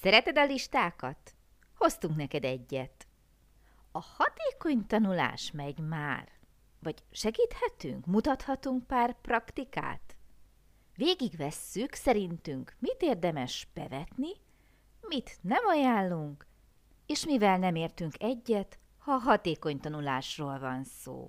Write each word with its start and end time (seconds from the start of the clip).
Szereted 0.00 0.38
a 0.38 0.44
listákat? 0.44 1.34
Hoztunk 1.74 2.16
neked 2.16 2.44
egyet. 2.44 3.06
A 3.92 4.00
hatékony 4.00 4.86
tanulás 4.86 5.50
megy 5.50 5.78
már. 5.78 6.28
Vagy 6.82 7.02
segíthetünk, 7.10 8.06
mutathatunk 8.06 8.86
pár 8.86 9.20
praktikát? 9.20 10.16
Végigvesszük 10.94 11.94
szerintünk, 11.94 12.76
mit 12.78 12.96
érdemes 13.02 13.68
bevetni, 13.74 14.30
mit 15.00 15.38
nem 15.40 15.66
ajánlunk, 15.66 16.46
és 17.06 17.24
mivel 17.24 17.58
nem 17.58 17.74
értünk 17.74 18.22
egyet, 18.22 18.78
ha 18.98 19.12
hatékony 19.12 19.80
tanulásról 19.80 20.58
van 20.58 20.84
szó. 20.84 21.28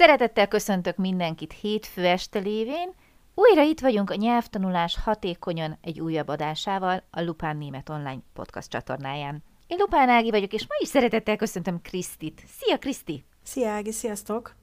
Szeretettel 0.00 0.48
köszöntök 0.48 0.96
mindenkit 0.96 1.52
hétfő 1.52 2.06
este 2.06 2.38
lévén. 2.38 2.94
Újra 3.34 3.62
itt 3.62 3.80
vagyunk 3.80 4.10
a 4.10 4.14
nyelvtanulás 4.14 4.98
hatékonyan 5.04 5.78
egy 5.82 6.00
újabb 6.00 6.28
adásával 6.28 7.02
a 7.10 7.22
Lupán 7.22 7.56
Német 7.56 7.88
Online 7.88 8.20
podcast 8.32 8.70
csatornáján. 8.70 9.42
Én 9.66 9.76
Lupán 9.78 10.08
Ági 10.08 10.30
vagyok, 10.30 10.52
és 10.52 10.62
ma 10.62 10.74
is 10.78 10.88
szeretettel 10.88 11.36
köszöntöm 11.36 11.82
Krisztit. 11.82 12.42
Szia, 12.58 12.78
Kriszti! 12.78 13.24
Szia, 13.42 13.70
Ági, 13.70 13.92
sziasztok! 13.92 14.54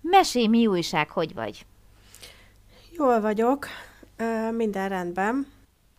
Mesélj, 0.00 0.46
mi 0.46 0.66
újság, 0.66 1.10
hogy 1.10 1.34
vagy? 1.34 1.66
Jól 2.90 3.20
vagyok, 3.20 3.66
minden 4.50 4.88
rendben. 4.88 5.46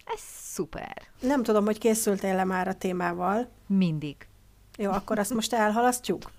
Ez 0.06 0.20
szuper. 0.42 1.02
Nem 1.20 1.44
tudom, 1.44 1.66
hogy 1.66 1.78
készültél-e 1.78 2.44
már 2.44 2.68
a 2.68 2.74
témával. 2.74 3.50
Mindig. 3.68 4.28
Jó, 4.78 4.92
akkor 4.92 5.20
azt 5.20 5.34
most 5.34 5.54
elhalasztjuk? 5.54 6.32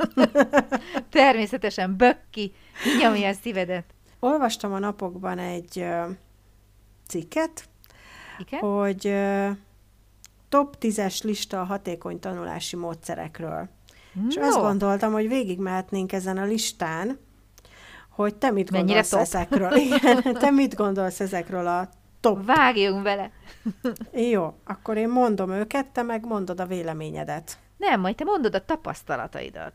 Természetesen, 1.10 1.96
bökki, 1.96 2.52
nyomja 3.00 3.28
a 3.28 3.32
szívedet. 3.32 3.84
Olvastam 4.20 4.72
a 4.72 4.78
napokban 4.78 5.38
egy 5.38 5.86
cikket, 7.08 7.68
Igen? 8.38 8.60
hogy 8.60 9.14
top 10.48 10.76
10-es 10.80 11.24
lista 11.24 11.60
a 11.60 11.64
hatékony 11.64 12.20
tanulási 12.20 12.76
módszerekről. 12.76 13.68
No. 14.12 14.26
És 14.28 14.36
azt 14.36 14.60
gondoltam, 14.60 15.12
hogy 15.12 15.28
végigmehetnénk 15.28 16.12
ezen 16.12 16.36
a 16.38 16.44
listán, 16.44 17.18
hogy 18.08 18.34
te 18.34 18.50
mit 18.50 18.70
Mennyire 18.70 18.92
gondolsz 18.92 19.08
top? 19.08 19.20
ezekről. 19.20 19.72
Igen, 19.86 20.22
te 20.22 20.50
mit 20.50 20.74
gondolsz 20.74 21.20
ezekről 21.20 21.66
a 21.66 21.88
top? 22.20 22.44
Vágjunk 22.44 23.02
bele. 23.02 23.30
Jó, 24.12 24.54
akkor 24.64 24.96
én 24.96 25.08
mondom 25.08 25.50
őket, 25.50 25.86
te 25.86 26.02
meg 26.02 26.26
mondod 26.26 26.60
a 26.60 26.66
véleményedet. 26.66 27.58
Nem, 27.88 28.00
majd 28.00 28.16
te 28.16 28.24
mondod 28.24 28.54
a 28.54 28.64
tapasztalataidat. 28.64 29.74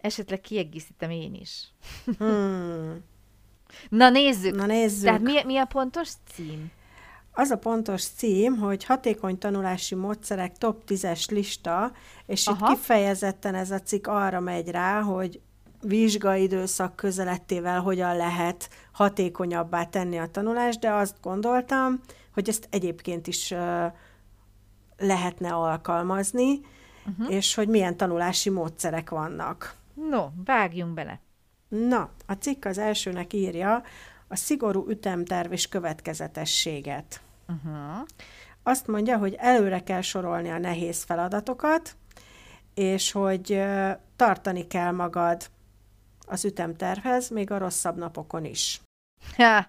Esetleg 0.00 0.40
kiegészítem 0.40 1.10
én 1.10 1.34
is. 1.34 1.72
Hmm. 2.18 3.04
Na 3.88 4.10
nézzük. 4.10 4.54
Na 4.54 4.66
nézzük. 4.66 5.04
Tehát 5.04 5.20
mi, 5.20 5.44
mi 5.44 5.56
a 5.56 5.64
pontos 5.64 6.10
cím? 6.34 6.70
Az 7.32 7.50
a 7.50 7.58
pontos 7.58 8.04
cím, 8.04 8.56
hogy 8.56 8.84
hatékony 8.84 9.38
tanulási 9.38 9.94
módszerek 9.94 10.58
top 10.58 10.82
10-es 10.86 11.30
lista, 11.30 11.92
és 12.26 12.46
Aha. 12.46 12.70
Itt 12.70 12.76
kifejezetten 12.76 13.54
ez 13.54 13.70
a 13.70 13.80
cikk 13.80 14.06
arra 14.06 14.40
megy 14.40 14.68
rá, 14.68 15.00
hogy 15.00 15.40
vizsgaidőszak 15.82 16.96
közelettével 16.96 17.80
hogyan 17.80 18.16
lehet 18.16 18.70
hatékonyabbá 18.92 19.84
tenni 19.84 20.18
a 20.18 20.26
tanulást, 20.26 20.80
de 20.80 20.90
azt 20.90 21.16
gondoltam, 21.22 22.00
hogy 22.34 22.48
ezt 22.48 22.68
egyébként 22.70 23.26
is 23.26 23.50
uh, 23.50 23.84
lehetne 24.98 25.52
alkalmazni, 25.52 26.60
uh-huh. 27.18 27.34
és 27.34 27.54
hogy 27.54 27.68
milyen 27.68 27.96
tanulási 27.96 28.50
módszerek 28.50 29.10
vannak. 29.10 29.74
No, 29.94 30.28
vágjunk 30.44 30.94
bele. 30.94 31.20
Na, 31.68 32.10
a 32.26 32.32
cikk 32.32 32.64
az 32.64 32.78
elsőnek 32.78 33.32
írja 33.32 33.82
a 34.28 34.36
szigorú 34.36 34.88
ütemterv 34.88 35.52
és 35.52 35.68
következetességet. 35.68 37.20
Uh-huh. 37.48 38.06
Azt 38.62 38.86
mondja, 38.86 39.18
hogy 39.18 39.34
előre 39.38 39.82
kell 39.82 40.00
sorolni 40.00 40.50
a 40.50 40.58
nehéz 40.58 41.02
feladatokat, 41.02 41.96
és 42.74 43.12
hogy 43.12 43.62
tartani 44.16 44.66
kell 44.66 44.90
magad 44.90 45.50
az 46.26 46.44
ütemtervhez, 46.44 47.28
még 47.28 47.50
a 47.50 47.58
rosszabb 47.58 47.96
napokon 47.96 48.44
is. 48.44 48.80
Ha, 49.36 49.66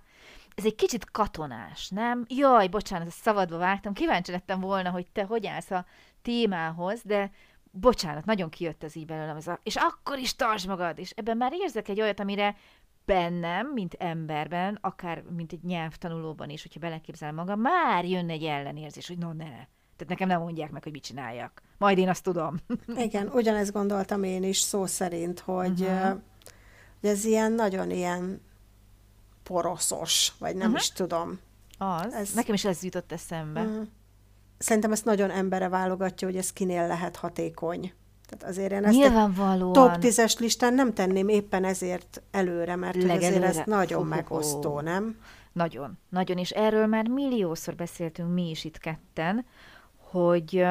ez 0.55 0.65
egy 0.65 0.75
kicsit 0.75 1.11
katonás, 1.11 1.89
nem? 1.89 2.25
Jaj, 2.27 2.67
bocsánat, 2.67 3.07
ezt 3.07 3.21
szabadba 3.21 3.57
vágtam. 3.57 3.93
Kíváncsi 3.93 4.31
lettem 4.31 4.59
volna, 4.59 4.89
hogy 4.89 5.07
te 5.11 5.23
hogy 5.23 5.47
állsz 5.47 5.71
a 5.71 5.85
témához, 6.21 7.01
de 7.03 7.31
bocsánat, 7.71 8.25
nagyon 8.25 8.49
kijött 8.49 8.83
ez 8.83 8.95
így 8.95 9.05
belőlem. 9.05 9.35
Ez 9.35 9.47
a, 9.47 9.59
és 9.63 9.75
akkor 9.75 10.17
is 10.17 10.35
tartsd 10.35 10.67
magad, 10.67 10.99
és 10.99 11.11
ebben 11.15 11.37
már 11.37 11.53
érzek 11.53 11.87
egy 11.87 12.01
olyat, 12.01 12.19
amire 12.19 12.55
bennem, 13.05 13.67
mint 13.67 13.93
emberben, 13.93 14.77
akár 14.81 15.23
mint 15.35 15.51
egy 15.51 15.63
nyelvtanulóban 15.63 16.49
is, 16.49 16.61
hogyha 16.61 16.79
beleképzelem 16.79 17.35
magam, 17.35 17.59
már 17.59 18.05
jön 18.05 18.29
egy 18.29 18.43
ellenérzés, 18.43 19.07
hogy 19.07 19.17
no 19.17 19.33
ne, 19.33 19.49
tehát 20.01 20.19
nekem 20.19 20.27
nem 20.27 20.41
mondják 20.41 20.71
meg, 20.71 20.83
hogy 20.83 20.91
mit 20.91 21.03
csináljak. 21.03 21.61
Majd 21.77 21.97
én 21.97 22.09
azt 22.09 22.23
tudom. 22.23 22.57
Igen, 23.07 23.27
ugyanezt 23.27 23.71
gondoltam 23.71 24.23
én 24.23 24.43
is 24.43 24.57
szó 24.57 24.85
szerint, 24.85 25.39
hogy, 25.39 25.81
uh-huh. 25.81 26.19
hogy 27.01 27.09
ez 27.09 27.25
ilyen 27.25 27.51
nagyon 27.51 27.91
ilyen 27.91 28.41
poroszos, 29.43 30.31
vagy 30.39 30.55
nem 30.55 30.67
uh-huh. 30.67 30.81
is 30.81 30.91
tudom. 30.91 31.39
Az. 31.77 32.13
Ez... 32.13 32.33
Nekem 32.33 32.53
is 32.53 32.65
ez 32.65 32.83
jutott 32.83 33.11
eszembe. 33.11 33.61
Uh, 33.61 33.87
Szerintem 34.61 34.91
ezt 34.91 35.05
nagyon 35.05 35.29
embere 35.29 35.67
válogatja, 35.69 36.27
hogy 36.27 36.37
ez 36.37 36.53
kinél 36.53 36.87
lehet 36.87 37.15
hatékony. 37.15 37.93
Tehát 38.29 38.53
azért 38.55 38.71
én 38.71 38.83
ezt 38.85 38.95
Nyilvánvalóan. 38.97 39.73
top 39.73 39.95
10-es 40.01 40.39
listán 40.39 40.73
nem 40.73 40.93
tenném 40.93 41.27
éppen 41.27 41.63
ezért 41.63 42.21
előre, 42.31 42.75
mert 42.75 42.95
hogy 42.95 43.09
azért 43.09 43.21
Legelőre. 43.21 43.47
ez 43.47 43.61
nagyon 43.65 43.97
Hú, 43.97 44.03
hú, 44.03 44.09
hú. 44.09 44.15
megosztó, 44.15 44.79
nem? 44.79 45.19
Nagyon, 45.51 45.97
nagyon, 46.09 46.37
és 46.37 46.49
erről 46.49 46.85
már 46.85 47.07
milliószor 47.07 47.75
beszéltünk 47.75 48.33
mi 48.33 48.49
is 48.49 48.63
itt 48.63 48.77
ketten, 48.77 49.45
hogy 49.97 50.63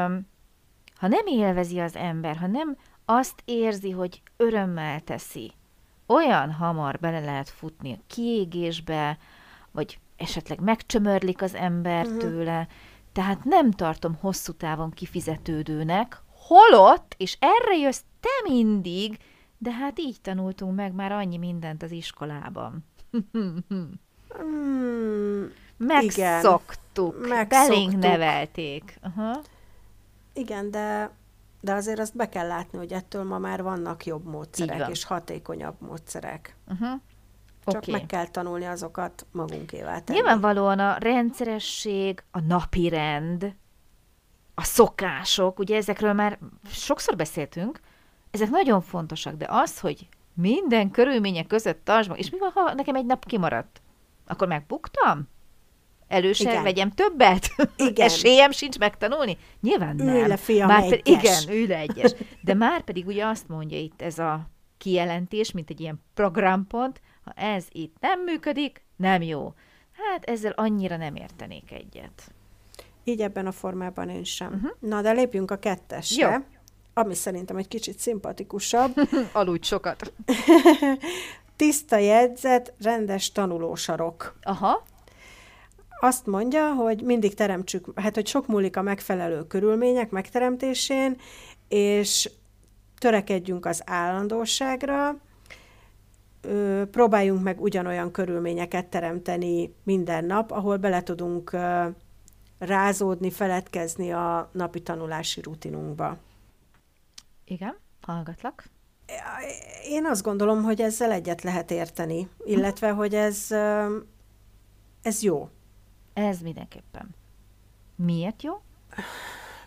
ha 0.96 1.08
nem 1.08 1.26
élvezi 1.26 1.78
az 1.78 1.96
ember, 1.96 2.36
ha 2.36 2.46
nem 2.46 2.76
azt 3.04 3.42
érzi, 3.44 3.90
hogy 3.90 4.22
örömmel 4.36 5.00
teszi, 5.00 5.52
olyan 6.06 6.52
hamar 6.52 6.98
bele 6.98 7.20
lehet 7.20 7.48
futni 7.48 7.92
a 7.92 8.02
kiégésbe, 8.06 9.18
vagy 9.70 9.98
esetleg 10.16 10.60
megcsömörlik 10.60 11.42
az 11.42 11.54
ember 11.54 12.06
Mhm. 12.06 12.18
tőle, 12.18 12.66
tehát 13.12 13.44
nem 13.44 13.70
tartom 13.70 14.16
hosszú 14.20 14.52
távon 14.52 14.90
kifizetődőnek, 14.90 16.22
holott, 16.32 17.14
és 17.16 17.36
erre 17.40 17.76
jössz 17.76 18.02
te 18.20 18.52
mindig, 18.52 19.18
de 19.58 19.72
hát 19.72 19.98
így 19.98 20.20
tanultunk 20.20 20.74
meg 20.74 20.92
már 20.92 21.12
annyi 21.12 21.38
mindent 21.38 21.82
az 21.82 21.90
iskolában. 21.90 22.84
Hmm, 23.32 23.64
Megszoktuk. 25.76 27.28
Megszoktuk. 27.28 27.48
Belénk 27.48 27.98
nevelték. 27.98 28.98
Aha. 29.02 29.40
igen, 30.32 30.70
de, 30.70 31.10
de 31.60 31.72
azért 31.72 31.98
azt 31.98 32.16
be 32.16 32.28
kell 32.28 32.46
látni, 32.46 32.78
hogy 32.78 32.92
ettől 32.92 33.24
ma 33.24 33.38
már 33.38 33.62
vannak 33.62 34.06
jobb 34.06 34.24
módszerek 34.24 34.88
és 34.88 35.04
hatékonyabb 35.04 35.80
módszerek. 35.80 36.56
Uh-huh. 36.68 37.00
Csak 37.64 37.86
meg 37.86 38.06
kell 38.06 38.28
tanulni 38.28 38.64
azokat 38.64 39.26
magunkévá 39.32 40.00
tenni. 40.00 40.18
Nyilvánvalóan 40.18 40.78
a 40.78 40.96
rendszeresség, 40.98 42.22
a 42.30 42.40
napi 42.40 42.88
rend, 42.88 43.54
a 44.54 44.64
szokások, 44.64 45.58
ugye 45.58 45.76
ezekről 45.76 46.12
már 46.12 46.38
sokszor 46.70 47.16
beszéltünk, 47.16 47.80
ezek 48.30 48.50
nagyon 48.50 48.80
fontosak, 48.80 49.34
de 49.34 49.46
az, 49.48 49.80
hogy 49.80 50.08
minden 50.34 50.90
körülmények 50.90 51.46
között 51.46 51.84
tartsd 51.84 52.08
meg, 52.08 52.18
és 52.18 52.30
mi 52.30 52.38
van, 52.38 52.50
ha 52.54 52.74
nekem 52.74 52.94
egy 52.94 53.06
nap 53.06 53.26
kimaradt? 53.26 53.82
Akkor 54.26 54.48
megbuktam? 54.48 55.28
Előse 56.08 56.50
Igen. 56.50 56.62
vegyem 56.62 56.90
többet? 56.90 57.48
Igen. 57.76 58.06
Esélyem 58.08 58.50
sincs 58.50 58.78
megtanulni? 58.78 59.38
Nyilván 59.60 59.96
nem. 59.96 60.08
Ülj 60.08 60.26
le, 60.26 60.36
fiam, 60.36 60.66
már 60.66 60.82
egyes. 60.82 61.04
Igen, 61.04 61.56
ülj 61.56 61.66
le 61.66 61.76
egyes. 61.76 62.14
De 62.40 62.54
már 62.54 62.82
pedig 62.82 63.06
ugye 63.06 63.26
azt 63.26 63.48
mondja 63.48 63.78
itt 63.78 64.02
ez 64.02 64.18
a 64.18 64.50
kijelentés, 64.80 65.52
mint 65.52 65.70
egy 65.70 65.80
ilyen 65.80 66.02
programpont, 66.14 67.00
ha 67.24 67.32
ez 67.32 67.66
itt 67.70 67.96
nem 68.00 68.22
működik, 68.22 68.84
nem 68.96 69.22
jó. 69.22 69.54
Hát 69.92 70.24
ezzel 70.24 70.52
annyira 70.52 70.96
nem 70.96 71.14
értenék 71.14 71.72
egyet. 71.72 72.32
Így 73.04 73.20
ebben 73.20 73.46
a 73.46 73.52
formában 73.52 74.08
én 74.08 74.24
sem. 74.24 74.52
Uh-huh. 74.52 74.70
Na, 74.78 75.02
de 75.02 75.12
lépjünk 75.12 75.50
a 75.50 75.58
kettesre, 75.58 76.30
Jó. 76.30 76.44
ami 76.94 77.14
szerintem 77.14 77.56
egy 77.56 77.68
kicsit 77.68 77.98
szimpatikusabb. 77.98 78.94
Aludj 79.32 79.66
sokat. 79.66 80.12
tiszta 81.56 81.96
jegyzet, 81.96 82.74
rendes 82.82 83.32
tanulósarok. 83.32 84.36
Aha. 84.42 84.82
Azt 86.00 86.26
mondja, 86.26 86.72
hogy 86.72 87.02
mindig 87.02 87.34
teremtsük, 87.34 88.00
hát 88.00 88.14
hogy 88.14 88.26
sok 88.26 88.46
múlik 88.46 88.76
a 88.76 88.82
megfelelő 88.82 89.46
körülmények 89.46 90.10
megteremtésén, 90.10 91.16
és 91.68 92.30
törekedjünk 93.00 93.66
az 93.66 93.82
állandóságra, 93.86 95.16
ö, 96.40 96.82
próbáljunk 96.90 97.42
meg 97.42 97.60
ugyanolyan 97.60 98.10
körülményeket 98.10 98.86
teremteni 98.86 99.74
minden 99.82 100.24
nap, 100.24 100.50
ahol 100.50 100.76
bele 100.76 101.02
tudunk 101.02 101.52
ö, 101.52 101.88
rázódni, 102.58 103.30
feledkezni 103.30 104.12
a 104.12 104.50
napi 104.52 104.80
tanulási 104.80 105.40
rutinunkba. 105.40 106.16
Igen, 107.44 107.76
hallgatlak. 108.00 108.64
Én 109.88 110.06
azt 110.06 110.22
gondolom, 110.22 110.62
hogy 110.62 110.80
ezzel 110.80 111.12
egyet 111.12 111.42
lehet 111.42 111.70
érteni, 111.70 112.28
illetve, 112.44 112.90
hogy 112.90 113.14
ez, 113.14 113.46
ez 115.02 115.22
jó. 115.22 115.48
Ez 116.12 116.40
mindenképpen. 116.40 117.14
Miért 117.94 118.42
jó? 118.42 118.60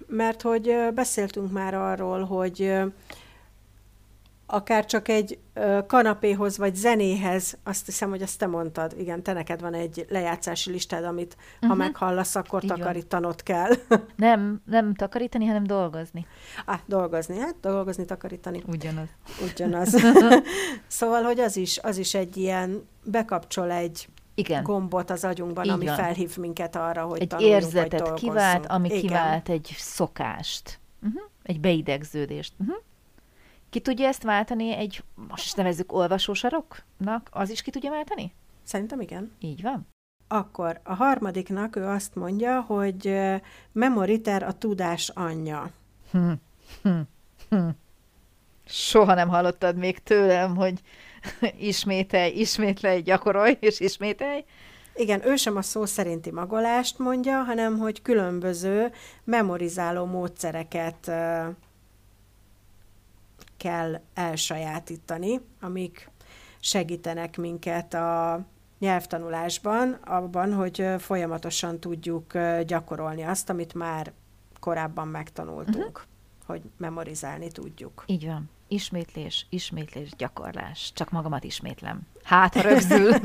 Mert 0.07 0.41
hogy 0.41 0.75
beszéltünk 0.93 1.51
már 1.51 1.73
arról, 1.73 2.23
hogy 2.23 2.73
akár 4.53 4.85
csak 4.85 5.07
egy 5.07 5.39
kanapéhoz 5.87 6.57
vagy 6.57 6.75
zenéhez, 6.75 7.57
azt 7.63 7.85
hiszem, 7.85 8.09
hogy 8.09 8.21
azt 8.21 8.39
te 8.39 8.47
mondtad, 8.47 8.93
igen, 8.97 9.23
te 9.23 9.33
neked 9.33 9.61
van 9.61 9.73
egy 9.73 10.05
lejátszási 10.09 10.71
listád, 10.71 11.03
amit 11.03 11.35
uh-huh. 11.55 11.69
ha 11.69 11.75
meghallasz, 11.75 12.35
akkor 12.35 12.63
Így 12.63 12.69
takarítanod 12.69 13.41
van. 13.45 13.65
kell. 13.65 13.99
nem, 14.15 14.61
nem 14.65 14.93
takarítani, 14.93 15.45
hanem 15.45 15.63
dolgozni. 15.63 16.25
Ah, 16.65 16.79
dolgozni, 16.85 17.39
hát 17.39 17.55
dolgozni, 17.61 18.05
takarítani. 18.05 18.63
Ugyanaz. 18.67 19.07
Ugyanaz. 19.51 19.95
szóval, 20.87 21.23
hogy 21.23 21.39
az 21.39 21.57
is, 21.57 21.79
az 21.79 21.97
is 21.97 22.13
egy 22.13 22.37
ilyen, 22.37 22.87
bekapcsol 23.03 23.71
egy 23.71 24.07
igen. 24.35 24.63
gombot 24.63 25.09
az 25.09 25.23
agyunkban, 25.23 25.65
Így 25.65 25.71
ami 25.71 25.85
van. 25.85 25.95
felhív 25.95 26.37
minket 26.37 26.75
arra, 26.75 27.03
hogy 27.03 27.21
Egy 27.21 27.41
érzetet 27.41 28.13
kivált, 28.13 28.65
ami 28.65 28.87
Igen. 28.87 29.01
kivált 29.01 29.49
egy 29.49 29.75
szokást. 29.77 30.79
Uh-huh. 31.01 31.21
Egy 31.43 31.59
beidegződést. 31.59 32.53
Uh-huh. 32.57 32.77
Ki 33.73 33.79
tudja 33.79 34.07
ezt 34.07 34.23
váltani 34.23 34.75
egy, 34.75 35.03
most 35.27 35.55
nevezzük 35.55 35.93
olvasósaroknak? 35.93 37.29
Az 37.31 37.49
is 37.49 37.61
ki 37.61 37.71
tudja 37.71 37.89
váltani? 37.89 38.33
Szerintem 38.63 39.01
igen. 39.01 39.31
Így 39.39 39.61
van. 39.61 39.87
Akkor 40.27 40.79
a 40.83 40.93
harmadiknak 40.93 41.75
ő 41.75 41.85
azt 41.85 42.15
mondja, 42.15 42.61
hogy 42.61 43.19
memoriter 43.71 44.43
a 44.43 44.51
tudás 44.51 45.09
anyja. 45.09 45.69
Hm. 46.11 46.31
Hm. 46.81 46.99
Hm. 47.49 47.67
Soha 48.65 49.13
nem 49.13 49.29
hallottad 49.29 49.75
még 49.75 50.03
tőlem, 50.03 50.55
hogy 50.55 50.81
ismételj, 51.71 52.31
ismételj, 52.31 53.01
gyakorolj 53.01 53.57
és 53.59 53.79
ismételj. 53.79 54.43
Igen, 54.95 55.27
ő 55.27 55.35
sem 55.35 55.55
a 55.57 55.61
szó 55.61 55.85
szerinti 55.85 56.31
magolást 56.31 56.99
mondja, 56.99 57.43
hanem 57.43 57.77
hogy 57.77 58.01
különböző 58.01 58.91
memorizáló 59.23 60.05
módszereket 60.05 61.11
kell 63.63 64.01
elsajátítani, 64.13 65.41
amik 65.61 66.09
segítenek 66.59 67.37
minket 67.37 67.93
a 67.93 68.45
nyelvtanulásban, 68.79 69.91
abban, 69.91 70.53
hogy 70.53 70.85
folyamatosan 70.99 71.79
tudjuk 71.79 72.37
gyakorolni 72.65 73.23
azt, 73.23 73.49
amit 73.49 73.73
már 73.73 74.11
korábban 74.59 75.07
megtanultunk, 75.07 75.85
uh-huh. 75.85 76.01
hogy 76.45 76.61
memorizálni 76.77 77.51
tudjuk. 77.51 78.03
Így 78.07 78.25
van. 78.25 78.49
Ismétlés, 78.67 79.45
ismétlés, 79.49 80.09
gyakorlás. 80.17 80.91
Csak 80.95 81.11
magamat 81.11 81.43
ismétlem. 81.43 82.01
Hát, 82.23 82.53
ha 82.53 82.61
rögzül. 82.61 83.13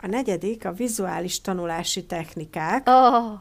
a 0.00 0.06
negyedik 0.06 0.64
a 0.64 0.72
vizuális 0.72 1.40
tanulási 1.40 2.06
technikák. 2.06 2.88
Oh, 2.88 3.38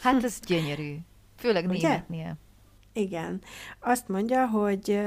hát 0.00 0.24
ez 0.24 0.40
gyönyörű. 0.46 0.96
Főleg 1.36 1.66
németnél. 1.66 2.36
Igen. 2.96 3.40
Azt 3.80 4.08
mondja, 4.08 4.46
hogy 4.46 5.00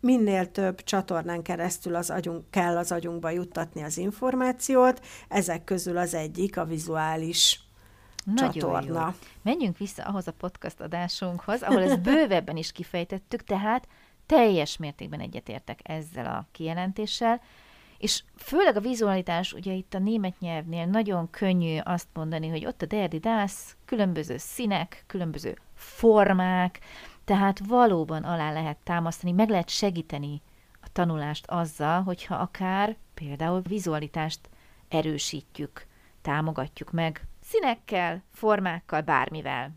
minél 0.00 0.50
több 0.50 0.82
csatornán 0.82 1.42
keresztül 1.42 1.94
az 1.94 2.10
agyunk, 2.10 2.50
kell 2.50 2.76
az 2.76 2.92
agyunkba 2.92 3.30
juttatni 3.30 3.82
az 3.82 3.98
információt, 3.98 5.04
ezek 5.28 5.64
közül 5.64 5.96
az 5.96 6.14
egyik 6.14 6.56
a 6.56 6.64
vizuális 6.64 7.60
Nagyon 8.24 8.52
csatorna. 8.52 9.06
Jó. 9.06 9.28
Menjünk 9.42 9.78
vissza 9.78 10.02
ahhoz 10.02 10.28
a 10.28 10.32
podcast 10.32 10.80
adásunkhoz, 10.80 11.62
ahol 11.62 11.82
ezt 11.82 12.00
bővebben 12.02 12.56
is 12.56 12.72
kifejtettük, 12.72 13.44
tehát 13.44 13.88
teljes 14.26 14.76
mértékben 14.76 15.20
egyetértek 15.20 15.80
ezzel 15.82 16.26
a 16.26 16.46
kijelentéssel, 16.52 17.40
és 17.98 18.22
főleg 18.36 18.76
a 18.76 18.80
vizualitás, 18.80 19.52
ugye 19.52 19.72
itt 19.72 19.94
a 19.94 19.98
német 19.98 20.40
nyelvnél 20.40 20.86
nagyon 20.86 21.30
könnyű 21.30 21.78
azt 21.84 22.08
mondani, 22.12 22.48
hogy 22.48 22.66
ott 22.66 22.82
a 22.82 22.86
derdi 22.86 23.18
dász, 23.18 23.76
különböző 23.84 24.36
színek, 24.36 25.04
különböző 25.06 25.58
formák, 25.74 26.80
tehát 27.28 27.60
valóban 27.66 28.22
alá 28.22 28.52
lehet 28.52 28.76
támasztani, 28.84 29.32
meg 29.32 29.48
lehet 29.48 29.68
segíteni 29.68 30.42
a 30.80 30.86
tanulást 30.92 31.46
azzal, 31.46 32.02
hogyha 32.02 32.34
akár 32.34 32.96
például 33.14 33.60
vizualitást 33.60 34.40
erősítjük, 34.88 35.86
támogatjuk 36.22 36.90
meg 36.92 37.26
színekkel, 37.42 38.22
formákkal, 38.32 39.00
bármivel. 39.00 39.70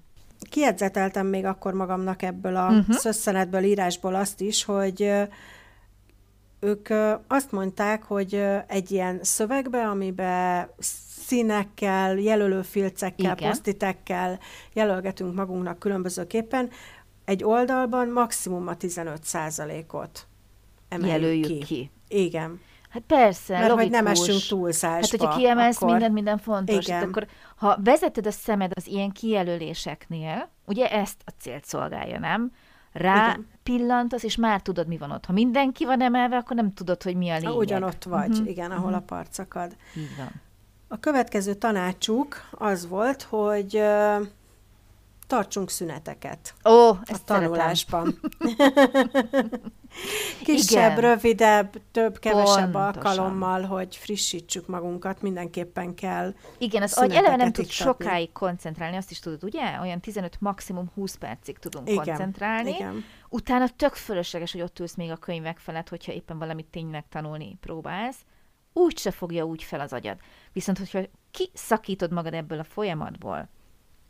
Kiedzeteltem 0.49 1.27
még 1.27 1.45
akkor 1.45 1.73
magamnak 1.73 2.21
ebből 2.21 2.55
a 2.55 2.67
uh-huh. 2.67 2.95
szösszenetből, 2.95 3.63
írásból 3.63 4.15
azt 4.15 4.41
is, 4.41 4.63
hogy 4.63 5.11
ők 6.59 6.89
azt 7.27 7.51
mondták, 7.51 8.03
hogy 8.03 8.33
egy 8.67 8.91
ilyen 8.91 9.19
szövegbe, 9.21 9.87
amiben 9.87 10.69
színekkel, 11.25 12.17
jelölőfilcekkel, 12.17 13.35
posztitekkel 13.35 14.39
jelölgetünk 14.73 15.35
magunknak 15.35 15.79
különbözőképpen, 15.79 16.69
egy 17.31 17.43
oldalban 17.43 18.09
maximum 18.09 18.67
a 18.67 18.75
15 18.75 19.19
ot 19.91 20.27
emeljük 20.89 21.21
Jelöljük 21.21 21.45
ki. 21.45 21.59
ki. 21.59 21.91
Igen. 22.07 22.59
Hát 22.89 23.03
persze, 23.07 23.53
Mert 23.53 23.69
logikus. 23.69 23.83
hogy 23.83 24.03
nem 24.03 24.07
esünk 24.07 24.41
túlzásba. 24.47 24.93
Hát, 24.93 25.09
hogyha 25.09 25.35
kiemelsz 25.35 25.75
akkor... 25.75 25.89
mindent, 25.89 26.13
minden 26.13 26.37
fontos, 26.37 26.85
Igen. 26.85 26.99
Hát 26.99 27.07
akkor 27.07 27.27
ha 27.55 27.77
vezeted 27.83 28.27
a 28.27 28.31
szemed 28.31 28.71
az 28.75 28.87
ilyen 28.87 29.11
kijelöléseknél, 29.11 30.49
ugye 30.65 30.91
ezt 30.91 31.21
a 31.25 31.31
célt 31.39 31.65
szolgálja, 31.65 32.19
nem? 32.19 32.51
Rá 32.91 33.27
Igen. 33.27 33.47
pillantasz, 33.63 34.23
és 34.23 34.35
már 34.35 34.61
tudod, 34.61 34.87
mi 34.87 34.97
van 34.97 35.11
ott. 35.11 35.25
Ha 35.25 35.33
mindenki 35.33 35.85
van 35.85 36.01
emelve, 36.01 36.37
akkor 36.37 36.55
nem 36.55 36.73
tudod, 36.73 37.03
hogy 37.03 37.15
mi 37.15 37.29
a 37.29 37.37
lényeg. 37.37 37.55
Ugyanott 37.55 38.03
vagy, 38.03 38.29
uh-huh. 38.29 38.49
igen, 38.49 38.71
ahol 38.71 38.83
uh-huh. 38.83 39.01
a 39.01 39.05
parcakad. 39.05 39.75
Így 39.97 40.15
van. 40.17 40.31
A 40.87 40.99
következő 40.99 41.53
tanácsuk 41.53 42.49
az 42.51 42.87
volt, 42.87 43.21
hogy 43.21 43.83
tartsunk 45.31 45.69
szüneteket. 45.69 46.53
Ó, 46.69 46.89
a 46.89 47.23
tanulásban. 47.25 48.19
Kisebb, 50.43 50.97
Igen. 50.97 50.99
rövidebb, 50.99 51.81
több, 51.91 52.19
kevesebb 52.19 52.71
Pontosan. 52.71 52.81
alkalommal, 52.81 53.61
hogy 53.61 53.95
frissítsük 53.95 54.67
magunkat, 54.67 55.21
mindenképpen 55.21 55.95
kell 55.95 56.33
Igen, 56.57 56.81
az 56.81 56.97
agy 56.97 57.13
eleve 57.13 57.35
nem 57.35 57.51
tud 57.51 57.69
sokáig 57.69 58.31
koncentrálni, 58.31 58.97
azt 58.97 59.11
is 59.11 59.19
tudod, 59.19 59.43
ugye? 59.43 59.79
Olyan 59.81 59.99
15, 59.99 60.37
maximum 60.39 60.91
20 60.93 61.15
percig 61.15 61.57
tudunk 61.57 61.89
Igen. 61.89 62.03
koncentrálni. 62.03 62.69
Igen. 62.69 63.03
Utána 63.29 63.67
tök 63.67 63.93
fölösleges, 63.93 64.51
hogy 64.51 64.61
ott 64.61 64.79
ülsz 64.79 64.95
még 64.95 65.11
a 65.11 65.17
könyvek 65.17 65.57
felett, 65.57 65.89
hogyha 65.89 66.11
éppen 66.11 66.37
valamit 66.37 66.67
tényleg 66.67 67.05
tanulni 67.09 67.57
próbálsz. 67.61 68.25
Úgy 68.73 68.97
se 68.97 69.11
fogja 69.11 69.45
úgy 69.45 69.63
fel 69.63 69.79
az 69.79 69.93
agyad. 69.93 70.17
Viszont, 70.53 70.77
hogyha 70.77 71.01
kiszakítod 71.31 72.11
magad 72.11 72.33
ebből 72.33 72.59
a 72.59 72.63
folyamatból, 72.63 73.49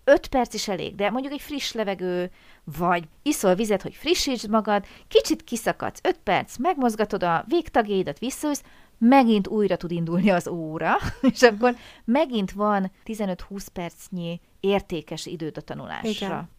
5 0.03 0.27
perc 0.27 0.53
is 0.53 0.67
elég, 0.67 0.95
de 0.95 1.09
mondjuk 1.09 1.33
egy 1.33 1.41
friss 1.41 1.71
levegő, 1.71 2.31
vagy 2.63 3.07
iszol 3.21 3.55
vizet, 3.55 3.81
hogy 3.81 3.95
frissítsd 3.95 4.49
magad, 4.49 4.85
kicsit 5.07 5.43
kiszakadsz, 5.43 5.99
5 6.03 6.17
perc, 6.23 6.57
megmozgatod 6.57 7.23
a 7.23 7.43
végtagjaidat, 7.47 8.19
visszaülsz, 8.19 8.63
megint 8.97 9.47
újra 9.47 9.75
tud 9.75 9.91
indulni 9.91 10.29
az 10.29 10.47
óra, 10.47 10.95
és 11.33 11.41
akkor 11.41 11.75
megint 12.05 12.51
van 12.51 12.91
15-20 13.05 13.67
percnyi 13.73 14.39
értékes 14.59 15.25
időt 15.25 15.57
a 15.57 15.61
tanulásra. 15.61 16.09
Igen. 16.09 16.49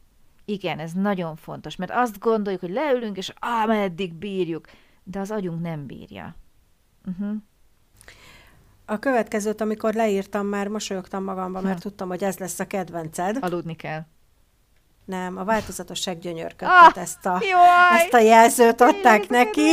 Igen, 0.44 0.78
ez 0.78 0.92
nagyon 0.92 1.36
fontos, 1.36 1.76
mert 1.76 1.92
azt 1.94 2.18
gondoljuk, 2.18 2.60
hogy 2.60 2.70
leülünk, 2.70 3.16
és 3.16 3.32
ameddig 3.62 4.14
bírjuk, 4.14 4.66
de 5.04 5.18
az 5.20 5.30
agyunk 5.30 5.60
nem 5.60 5.86
bírja. 5.86 6.36
Uh-huh. 7.06 7.36
A 8.92 8.98
következőt, 8.98 9.60
amikor 9.60 9.94
leírtam, 9.94 10.46
már 10.46 10.68
mosolyogtam 10.68 11.24
magamba, 11.24 11.60
mert 11.60 11.76
hm. 11.76 11.82
tudtam, 11.82 12.08
hogy 12.08 12.24
ez 12.24 12.38
lesz 12.38 12.60
a 12.60 12.66
kedvenced. 12.66 13.36
Aludni 13.40 13.76
kell. 13.76 14.00
Nem, 15.04 15.36
a 15.36 15.44
változatosság 15.44 16.18
gyönyörködtet, 16.18 16.96
Ah, 16.96 17.02
ezt, 17.02 17.26
a, 17.26 17.38
jaj! 17.40 18.00
ezt 18.00 18.14
a 18.14 18.18
jelzőt 18.18 18.80
adták 18.80 19.28
neki. 19.28 19.70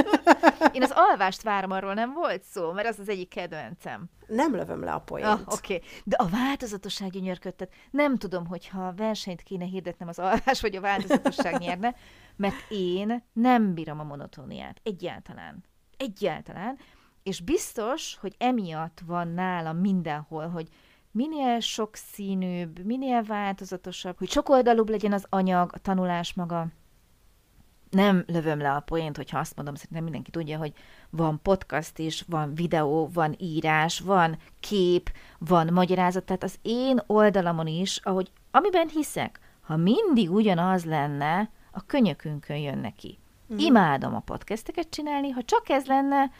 Én 0.72 0.82
az 0.82 0.92
alvást 0.94 1.42
várom, 1.42 1.70
arról 1.70 1.94
nem 1.94 2.12
volt 2.12 2.42
szó, 2.42 2.72
mert 2.72 2.88
az 2.88 2.98
az 2.98 3.08
egyik 3.08 3.28
kedvencem. 3.28 4.04
Nem 4.26 4.54
lövöm 4.54 4.84
le 4.84 4.92
a 4.92 5.00
poént. 5.00 5.26
Ah, 5.26 5.40
oké. 5.46 5.74
Okay. 5.74 5.88
De 6.04 6.16
a 6.16 6.26
változatosság 6.26 7.10
gyönyörködtet. 7.10 7.72
Nem 7.90 8.16
tudom, 8.16 8.46
hogyha 8.46 8.92
versenyt 8.96 9.42
kéne 9.42 9.64
hirdetnem 9.64 10.08
az 10.08 10.18
alvás, 10.18 10.60
vagy 10.60 10.76
a 10.76 10.80
változatosság 10.80 11.58
nyerne, 11.58 11.94
mert 12.36 12.56
én 12.68 13.24
nem 13.32 13.74
bírom 13.74 14.00
a 14.00 14.04
monotóniát. 14.04 14.80
Egyáltalán. 14.82 15.64
Egyáltalán. 15.96 16.78
És 17.22 17.40
biztos, 17.40 18.16
hogy 18.20 18.34
emiatt 18.38 19.00
van 19.06 19.28
nálam 19.28 19.76
mindenhol, 19.76 20.48
hogy 20.48 20.68
minél 21.10 21.60
sokszínűbb, 21.60 22.84
minél 22.84 23.22
változatosabb, 23.22 24.18
hogy 24.18 24.30
sokoldalúbb 24.30 24.88
legyen 24.88 25.12
az 25.12 25.26
anyag, 25.28 25.70
a 25.74 25.78
tanulás 25.78 26.34
maga. 26.34 26.66
Nem 27.90 28.24
lövöm 28.26 28.58
le 28.58 28.72
a 28.72 28.80
poént, 28.80 29.16
hogyha 29.16 29.38
azt 29.38 29.56
mondom, 29.56 29.74
szerintem 29.74 30.02
mindenki 30.02 30.30
tudja, 30.30 30.58
hogy 30.58 30.72
van 31.10 31.40
podcast 31.42 31.98
is, 31.98 32.24
van 32.28 32.54
videó, 32.54 33.08
van 33.12 33.34
írás, 33.38 34.00
van 34.00 34.38
kép, 34.60 35.12
van 35.38 35.72
magyarázat, 35.72 36.24
tehát 36.24 36.42
az 36.42 36.58
én 36.62 37.02
oldalamon 37.06 37.66
is, 37.66 37.96
ahogy 37.96 38.30
amiben 38.50 38.88
hiszek, 38.88 39.40
ha 39.60 39.76
mindig 39.76 40.30
ugyanaz 40.30 40.84
lenne, 40.84 41.50
a 41.72 41.86
könyökünkön 41.86 42.56
jön 42.56 42.78
neki. 42.78 43.18
Mm. 43.52 43.58
Imádom 43.58 44.14
a 44.14 44.20
podcasteket 44.20 44.90
csinálni, 44.90 45.30
ha 45.30 45.42
csak 45.44 45.68
ez 45.68 45.86
lenne, 45.86 46.30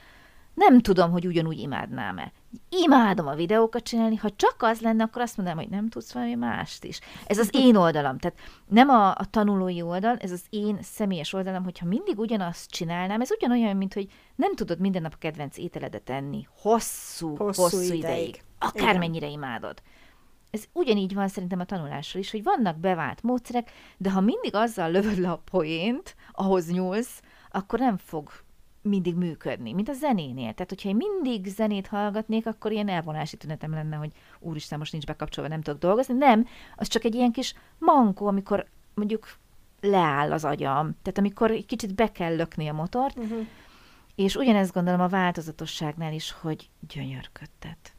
nem 0.54 0.80
tudom, 0.80 1.10
hogy 1.10 1.26
ugyanúgy 1.26 1.58
imádnám-e. 1.58 2.32
Imádom 2.68 3.26
a 3.26 3.34
videókat 3.34 3.82
csinálni, 3.82 4.16
ha 4.16 4.30
csak 4.36 4.56
az 4.58 4.80
lenne, 4.80 5.04
akkor 5.04 5.22
azt 5.22 5.36
mondanám, 5.36 5.62
hogy 5.62 5.70
nem 5.70 5.88
tudsz 5.88 6.12
valami 6.12 6.34
mást 6.34 6.84
is. 6.84 7.00
Ez 7.26 7.38
az 7.38 7.48
én 7.52 7.76
oldalam, 7.76 8.18
tehát 8.18 8.38
nem 8.66 8.88
a, 8.88 9.08
a 9.08 9.26
tanulói 9.30 9.82
oldal, 9.82 10.16
ez 10.16 10.30
az 10.30 10.42
én 10.50 10.78
személyes 10.82 11.32
oldalam, 11.32 11.64
hogyha 11.64 11.86
mindig 11.86 12.18
ugyanazt 12.18 12.70
csinálnám, 12.70 13.20
ez 13.20 13.30
ugyanolyan, 13.30 13.76
mint 13.76 13.94
hogy 13.94 14.08
nem 14.34 14.54
tudod 14.54 14.78
minden 14.78 15.02
nap 15.02 15.12
a 15.14 15.18
kedvenc 15.18 15.58
ételedet 15.58 16.10
enni 16.10 16.48
hosszú, 16.60 17.36
hosszú, 17.36 17.62
hosszú 17.62 17.82
ideig. 17.82 17.98
ideig. 17.98 18.42
Akármennyire 18.58 19.26
Igen. 19.26 19.38
imádod. 19.38 19.82
Ez 20.50 20.64
ugyanígy 20.72 21.14
van 21.14 21.28
szerintem 21.28 21.60
a 21.60 21.64
tanulásról 21.64 22.22
is, 22.22 22.30
hogy 22.30 22.42
vannak 22.42 22.76
bevált 22.76 23.22
módszerek, 23.22 23.70
de 23.96 24.10
ha 24.10 24.20
mindig 24.20 24.54
azzal 24.54 24.90
lövöd 24.90 25.18
le 25.18 25.30
a 25.30 25.42
poént, 25.50 26.16
ahhoz 26.32 26.70
nyúlsz, 26.70 27.22
akkor 27.50 27.78
nem 27.78 27.96
fog 27.96 28.30
mindig 28.82 29.14
működni, 29.14 29.72
mint 29.72 29.88
a 29.88 29.92
zenénél. 29.92 30.52
Tehát, 30.52 30.68
hogyha 30.68 30.88
én 30.88 30.96
mindig 30.96 31.46
zenét 31.46 31.86
hallgatnék, 31.86 32.46
akkor 32.46 32.72
ilyen 32.72 32.88
elvonási 32.88 33.36
tünetem 33.36 33.72
lenne, 33.72 33.96
hogy 33.96 34.10
úristen, 34.38 34.78
most 34.78 34.92
nincs 34.92 35.06
bekapcsolva, 35.06 35.50
nem 35.50 35.60
tudok 35.60 35.80
dolgozni. 35.80 36.14
Nem, 36.14 36.46
az 36.76 36.88
csak 36.88 37.04
egy 37.04 37.14
ilyen 37.14 37.32
kis 37.32 37.54
mankó, 37.78 38.26
amikor 38.26 38.66
mondjuk 38.94 39.36
leáll 39.80 40.32
az 40.32 40.44
agyam. 40.44 40.96
Tehát 41.02 41.18
amikor 41.18 41.50
egy 41.50 41.66
kicsit 41.66 41.94
be 41.94 42.12
kell 42.12 42.36
lökni 42.36 42.68
a 42.68 42.72
motort, 42.72 43.18
uh-huh. 43.18 43.46
és 44.14 44.36
ugyanezt 44.36 44.72
gondolom 44.72 45.00
a 45.00 45.08
változatosságnál 45.08 46.12
is, 46.12 46.32
hogy 46.32 46.70
gyönyörködtet. 46.88 47.94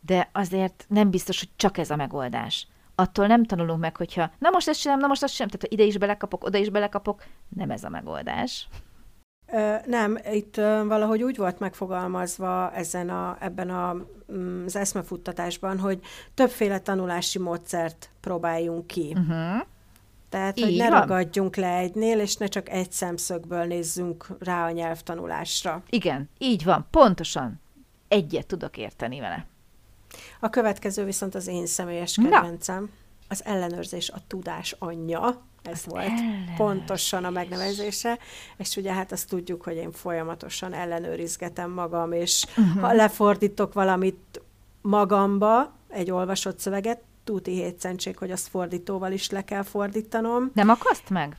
De 0.00 0.28
azért 0.32 0.86
nem 0.88 1.10
biztos, 1.10 1.38
hogy 1.38 1.50
csak 1.56 1.78
ez 1.78 1.90
a 1.90 1.96
megoldás. 1.96 2.66
Attól 2.94 3.26
nem 3.26 3.44
tanulunk 3.44 3.80
meg, 3.80 3.96
hogyha 3.96 4.30
na 4.38 4.50
most 4.50 4.68
ezt 4.68 4.80
sem, 4.80 4.98
na 4.98 5.06
most 5.06 5.22
azt 5.22 5.34
sem, 5.34 5.46
tehát 5.46 5.62
ha 5.62 5.68
ide 5.70 5.82
is 5.82 5.98
belekapok, 5.98 6.44
oda 6.44 6.58
is 6.58 6.68
belekapok, 6.68 7.24
nem 7.48 7.70
ez 7.70 7.84
a 7.84 7.88
megoldás. 7.88 8.68
Nem, 9.86 10.18
itt 10.32 10.56
valahogy 10.86 11.22
úgy 11.22 11.36
volt 11.36 11.58
megfogalmazva 11.58 12.72
ezen 12.74 13.08
a, 13.10 13.36
ebben 13.40 13.70
a, 13.70 13.96
mm, 14.32 14.64
az 14.64 14.76
eszmefuttatásban, 14.76 15.78
hogy 15.78 16.00
többféle 16.34 16.78
tanulási 16.78 17.38
módszert 17.38 18.10
próbáljunk 18.20 18.86
ki. 18.86 19.16
Uh-huh. 19.16 19.66
Tehát, 20.28 20.60
hogy 20.60 20.70
Így 20.70 20.78
ne 20.78 20.90
van. 20.90 21.00
ragadjunk 21.00 21.56
le 21.56 21.76
egynél, 21.76 22.20
és 22.20 22.36
ne 22.36 22.46
csak 22.46 22.68
egy 22.68 22.92
szemszögből 22.92 23.64
nézzünk 23.64 24.26
rá 24.38 24.66
a 24.66 24.70
nyelvtanulásra. 24.70 25.82
Igen, 25.90 26.28
így 26.38 26.64
van, 26.64 26.86
pontosan. 26.90 27.60
Egyet 28.08 28.46
tudok 28.46 28.76
érteni 28.76 29.20
vele. 29.20 29.46
A 30.40 30.50
következő 30.50 31.04
viszont 31.04 31.34
az 31.34 31.46
én 31.46 31.66
személyes 31.66 32.14
kedvencem. 32.22 32.82
Na. 32.82 32.88
Az 33.28 33.44
ellenőrzés 33.44 34.10
a 34.10 34.18
tudás 34.26 34.76
anyja 34.78 35.42
ez 35.66 35.72
az 35.72 35.84
volt 35.86 36.04
ellen. 36.04 36.54
pontosan 36.56 37.24
a 37.24 37.30
megnevezése, 37.30 38.18
és 38.56 38.76
ugye 38.76 38.92
hát 38.92 39.12
azt 39.12 39.28
tudjuk, 39.28 39.62
hogy 39.62 39.76
én 39.76 39.92
folyamatosan 39.92 40.72
ellenőrizgetem 40.72 41.70
magam, 41.70 42.12
és 42.12 42.44
uh-huh. 42.56 42.82
ha 42.82 42.92
lefordítok 42.92 43.72
valamit 43.72 44.40
magamba, 44.80 45.72
egy 45.88 46.10
olvasott 46.10 46.58
szöveget, 46.58 47.00
túti 47.24 47.50
hétszentség, 47.50 48.16
hogy 48.16 48.30
azt 48.30 48.48
fordítóval 48.48 49.12
is 49.12 49.30
le 49.30 49.44
kell 49.44 49.62
fordítanom. 49.62 50.50
Nem 50.54 50.68
akaszt 50.68 51.10
meg? 51.10 51.36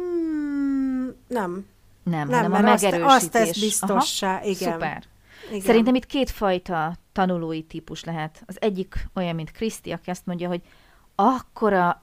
Mm, 0.00 1.08
nem. 1.26 1.66
Nem, 2.02 2.28
nem 2.28 2.42
hanem 2.42 2.52
a 2.52 2.60
megerősítés. 2.60 3.04
Azt, 3.04 3.14
azt 3.14 3.30
tesz 3.30 3.60
biztossá, 3.60 4.34
Aha, 4.34 4.44
igen. 4.44 4.72
Szuper. 4.72 5.02
Igen. 5.48 5.60
Szerintem 5.60 5.94
itt 5.94 6.06
kétfajta 6.06 6.96
tanulói 7.12 7.62
típus 7.62 8.04
lehet. 8.04 8.42
Az 8.46 8.56
egyik 8.60 9.08
olyan, 9.14 9.34
mint 9.34 9.50
Kriszti, 9.50 9.90
aki 9.90 10.10
azt 10.10 10.26
mondja, 10.26 10.48
hogy 10.48 10.62
akkora 11.14 12.02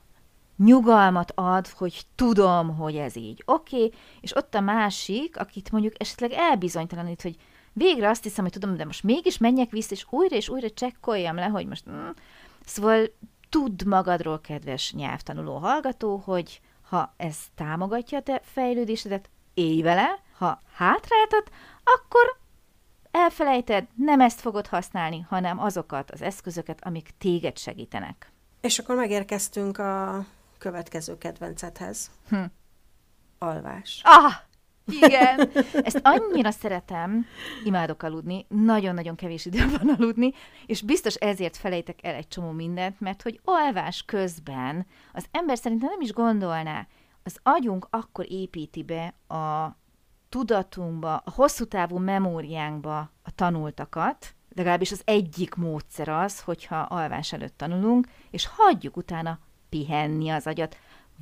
nyugalmat 0.63 1.31
ad, 1.35 1.67
hogy 1.67 2.01
tudom, 2.15 2.75
hogy 2.75 2.95
ez 2.95 3.15
így. 3.15 3.43
Oké, 3.45 3.75
okay. 3.75 3.93
és 4.21 4.35
ott 4.35 4.55
a 4.55 4.59
másik, 4.59 5.39
akit 5.39 5.71
mondjuk 5.71 5.93
esetleg 5.97 6.31
elbizonytalanít, 6.31 7.21
hogy 7.21 7.35
végre 7.73 8.09
azt 8.09 8.23
hiszem, 8.23 8.43
hogy 8.43 8.53
tudom, 8.53 8.77
de 8.77 8.85
most 8.85 9.03
mégis 9.03 9.37
menjek 9.37 9.69
vissza, 9.69 9.93
és 9.93 10.05
újra 10.09 10.35
és 10.35 10.49
újra 10.49 10.69
csekkoljam 10.69 11.35
le, 11.35 11.45
hogy 11.45 11.67
most... 11.67 11.89
Mm. 11.89 12.09
Szóval 12.65 13.05
tudd 13.49 13.87
magadról, 13.87 14.41
kedves 14.41 14.93
nyelvtanuló 14.93 15.57
hallgató, 15.57 16.21
hogy 16.25 16.61
ha 16.89 17.13
ez 17.17 17.37
támogatja 17.55 18.17
a 18.17 18.21
te 18.21 18.41
fejlődésedet, 18.43 19.29
élj 19.53 19.81
vele, 19.81 20.19
ha 20.37 20.61
hátráltat, 20.73 21.51
akkor 21.83 22.39
elfelejted, 23.11 23.87
nem 23.95 24.21
ezt 24.21 24.41
fogod 24.41 24.67
használni, 24.67 25.25
hanem 25.29 25.59
azokat 25.59 26.11
az 26.11 26.21
eszközöket, 26.21 26.85
amik 26.85 27.09
téged 27.17 27.57
segítenek. 27.57 28.31
És 28.61 28.79
akkor 28.79 28.95
megérkeztünk 28.95 29.77
a 29.77 30.25
következő 30.61 31.17
kedvencethez. 31.17 32.11
Hm. 32.29 32.43
Alvás. 33.37 34.01
Ah! 34.03 34.33
Igen, 34.85 35.49
ezt 35.83 35.99
annyira 36.03 36.51
szeretem, 36.51 37.25
imádok 37.63 38.03
aludni, 38.03 38.45
nagyon-nagyon 38.49 39.15
kevés 39.15 39.45
időm 39.45 39.69
van 39.69 39.89
aludni, 39.89 40.33
és 40.65 40.81
biztos 40.81 41.15
ezért 41.15 41.57
felejtek 41.57 41.99
el 42.03 42.15
egy 42.15 42.27
csomó 42.27 42.51
mindent, 42.51 42.99
mert 42.99 43.21
hogy 43.21 43.39
alvás 43.43 44.03
közben 44.05 44.85
az 45.13 45.25
ember 45.31 45.57
szerintem 45.57 45.89
nem 45.89 46.01
is 46.01 46.13
gondolná, 46.13 46.87
az 47.23 47.37
agyunk 47.43 47.87
akkor 47.89 48.25
építi 48.29 48.83
be 48.83 49.35
a 49.35 49.77
tudatunkba, 50.29 51.15
a 51.15 51.31
hosszú 51.31 51.65
távú 51.65 51.97
memóriánkba 51.97 52.97
a 52.99 53.31
tanultakat, 53.35 54.35
legalábbis 54.55 54.91
az 54.91 55.01
egyik 55.05 55.55
módszer 55.55 56.09
az, 56.09 56.39
hogyha 56.39 56.79
alvás 56.79 57.33
előtt 57.33 57.57
tanulunk, 57.57 58.07
és 58.29 58.47
hagyjuk 58.55 58.97
utána 58.97 59.39
pihenni 59.71 60.29
az 60.29 60.47
agyat, 60.47 60.77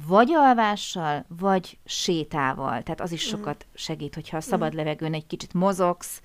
vagy 0.07 0.33
alvással, 0.33 1.25
vagy 1.27 1.77
sétával. 1.85 2.83
Tehát 2.83 3.01
az 3.01 3.11
is 3.11 3.25
mm. 3.25 3.29
sokat 3.29 3.65
segít, 3.73 4.15
hogyha 4.15 4.37
a 4.37 4.41
szabad 4.41 4.73
mm. 4.73 4.77
levegőn 4.77 5.13
egy 5.13 5.27
kicsit 5.27 5.53
mozogsz, 5.53 6.21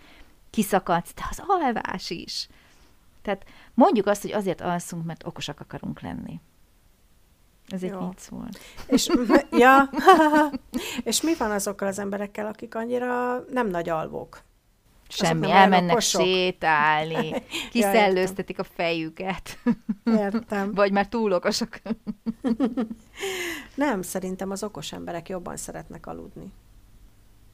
kiszakadsz, 0.50 1.14
de 1.14 1.22
az 1.30 1.42
alvás 1.46 2.10
is. 2.10 2.48
Tehát 3.22 3.44
mondjuk 3.74 4.06
azt, 4.06 4.22
hogy 4.22 4.32
azért 4.32 4.60
alszunk, 4.60 5.04
mert 5.04 5.26
okosak 5.26 5.60
akarunk 5.60 6.00
lenni. 6.00 6.40
Ez 7.68 7.82
egy 7.82 7.94
vicc 7.98 8.24
volt. 8.26 8.58
És, 8.86 9.10
ja, 9.64 9.90
és 11.10 11.22
mi 11.22 11.34
van 11.34 11.50
azokkal 11.50 11.88
az 11.88 11.98
emberekkel, 11.98 12.46
akik 12.46 12.74
annyira 12.74 13.40
nem 13.50 13.68
nagy 13.68 13.88
alvók? 13.88 14.42
Semmi, 15.14 15.50
elmennek 15.50 16.00
sétálni, 16.00 17.42
kiszellőztetik 17.72 18.58
a 18.58 18.64
fejüket. 18.64 19.58
Értem. 20.04 20.72
Vagy 20.74 20.92
már 20.92 21.08
túl 21.08 21.32
okosak. 21.32 21.82
Nem, 23.74 24.02
szerintem 24.02 24.50
az 24.50 24.62
okos 24.62 24.92
emberek 24.92 25.28
jobban 25.28 25.56
szeretnek 25.56 26.06
aludni. 26.06 26.52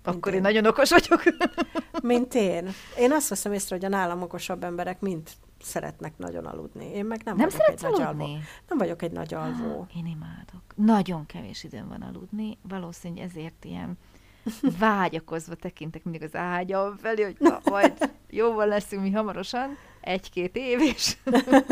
Akkor 0.05 0.33
én. 0.33 0.37
én 0.37 0.43
nagyon 0.43 0.67
okos 0.67 0.90
vagyok. 0.90 1.23
Mint 2.02 2.35
én. 2.35 2.69
Én 2.99 3.12
azt 3.12 3.29
veszem 3.29 3.52
észre, 3.52 3.76
hogy 3.76 3.85
a 3.85 3.88
nálam 3.88 4.23
okosabb 4.23 4.64
emberek 4.64 5.00
mind 5.00 5.29
szeretnek 5.62 6.19
nagyon 6.19 6.45
aludni. 6.45 6.85
Én 6.85 7.05
meg 7.05 7.23
nem, 7.25 7.37
nem 7.37 7.49
vagyok 7.49 7.69
egy 7.69 7.85
aludni? 7.85 7.99
nagy 7.99 8.07
alvó. 8.07 8.38
Nem 8.69 8.79
vagyok 8.79 9.02
egy 9.02 9.12
nagy 9.12 9.35
alvó. 9.35 9.87
Én 9.97 10.07
imádok. 10.07 10.62
Nagyon 10.75 11.26
kevés 11.26 11.64
időm 11.64 11.88
van 11.88 12.02
aludni, 12.02 12.59
valószínűleg 12.62 13.25
ezért 13.25 13.64
ilyen 13.64 13.99
vágyakozva 14.78 15.54
tekintek 15.54 16.04
mindig 16.04 16.23
az 16.23 16.35
ágyam 16.35 16.97
felé, 16.97 17.23
hogy 17.23 17.37
na, 17.38 17.61
majd 17.64 18.11
jóval 18.30 18.66
leszünk 18.66 19.02
mi 19.02 19.11
hamarosan, 19.11 19.76
egy-két 20.00 20.56
év, 20.56 20.80
és... 20.80 21.16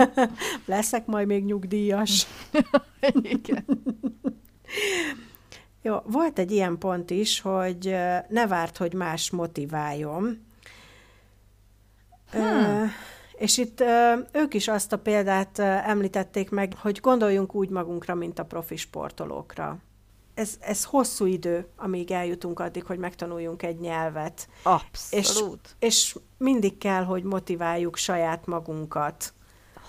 Leszek 0.64 1.06
majd 1.06 1.26
még 1.26 1.44
nyugdíjas. 1.44 2.26
Igen. 3.22 3.64
Jó, 5.82 5.96
volt 6.04 6.38
egy 6.38 6.50
ilyen 6.50 6.78
pont 6.78 7.10
is, 7.10 7.40
hogy 7.40 7.96
ne 8.28 8.46
várt, 8.46 8.76
hogy 8.76 8.94
más 8.94 9.30
motiváljon. 9.30 10.46
Hmm. 12.30 12.90
És 13.32 13.58
itt 13.58 13.84
ők 14.32 14.54
is 14.54 14.68
azt 14.68 14.92
a 14.92 14.98
példát 14.98 15.58
említették 15.58 16.50
meg, 16.50 16.72
hogy 16.76 17.00
gondoljunk 17.00 17.54
úgy 17.54 17.68
magunkra, 17.68 18.14
mint 18.14 18.38
a 18.38 18.44
profi 18.44 18.76
sportolókra. 18.76 19.78
Ez, 20.38 20.56
ez 20.60 20.84
hosszú 20.84 21.26
idő, 21.26 21.68
amíg 21.76 22.10
eljutunk 22.10 22.60
addig, 22.60 22.84
hogy 22.84 22.98
megtanuljunk 22.98 23.62
egy 23.62 23.78
nyelvet. 23.78 24.48
Abszolút. 24.62 25.76
És, 25.78 25.88
és 25.88 26.16
mindig 26.36 26.78
kell, 26.78 27.04
hogy 27.04 27.22
motiváljuk 27.22 27.96
saját 27.96 28.46
magunkat. 28.46 29.32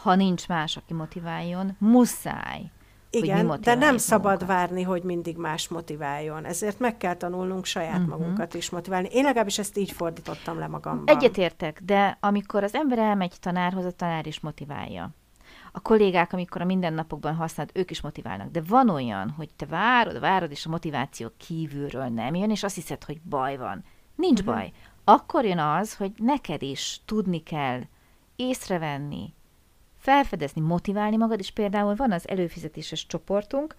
Ha 0.01 0.15
nincs 0.15 0.47
más, 0.47 0.77
aki 0.77 0.93
motiváljon, 0.93 1.75
muszáj 1.79 2.71
igen, 3.11 3.57
de 3.61 3.75
nem 3.75 3.97
szabad 3.97 4.23
magunkat. 4.31 4.47
várni, 4.47 4.81
hogy 4.81 5.03
mindig 5.03 5.37
más 5.37 5.67
motiváljon. 5.67 6.45
Ezért 6.45 6.79
meg 6.79 6.97
kell 6.97 7.15
tanulnunk 7.15 7.65
saját 7.65 7.99
uh-huh. 7.99 8.07
magunkat 8.07 8.53
is 8.53 8.69
motiválni. 8.69 9.07
Én 9.11 9.23
legalábbis 9.23 9.59
ezt 9.59 9.77
így 9.77 9.91
fordítottam 9.91 10.59
le 10.59 10.67
magamban. 10.67 11.15
Egyetértek, 11.15 11.81
de 11.83 12.17
amikor 12.19 12.63
az 12.63 12.73
ember 12.73 12.97
elmegy 12.97 13.33
tanárhoz, 13.39 13.85
a 13.85 13.91
tanár 13.91 14.27
is 14.27 14.39
motiválja. 14.39 15.09
A 15.71 15.79
kollégák, 15.81 16.33
amikor 16.33 16.61
a 16.61 16.65
mindennapokban 16.65 17.35
használod, 17.35 17.77
ők 17.77 17.91
is 17.91 18.01
motiválnak. 18.01 18.51
De 18.51 18.61
van 18.67 18.89
olyan, 18.89 19.29
hogy 19.29 19.49
te 19.55 19.65
várod, 19.65 20.19
várod, 20.19 20.51
és 20.51 20.65
a 20.65 20.69
motiváció 20.69 21.31
kívülről 21.37 22.07
nem 22.07 22.35
jön, 22.35 22.49
és 22.49 22.63
azt 22.63 22.75
hiszed, 22.75 23.03
hogy 23.03 23.21
baj 23.21 23.57
van. 23.57 23.83
Nincs 24.15 24.39
uh-huh. 24.39 24.55
baj. 24.55 24.71
Akkor 25.03 25.45
jön 25.45 25.59
az, 25.59 25.95
hogy 25.95 26.11
neked 26.17 26.61
is 26.61 27.01
tudni 27.05 27.43
kell 27.43 27.81
észrevenni, 28.35 29.33
felfedezni, 29.97 30.61
motiválni 30.61 31.17
magad, 31.17 31.39
és 31.39 31.51
például 31.51 31.95
van 31.95 32.11
az 32.11 32.27
előfizetéses 32.27 33.05
csoportunk, 33.05 33.75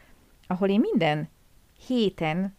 ahol 0.47 0.69
én 0.69 0.81
minden 0.81 1.29
héten 1.87 2.57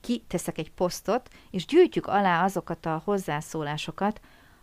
kiteszek 0.00 0.58
egy 0.58 0.70
posztot, 0.70 1.28
és 1.50 1.66
gyűjtjük 1.66 2.06
alá 2.06 2.44
azokat 2.44 2.86
a 2.86 3.02
hozzászólásokat, 3.04 4.20